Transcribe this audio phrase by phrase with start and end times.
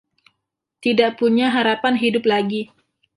[0.83, 2.61] Tidak punya harapan hidup lagi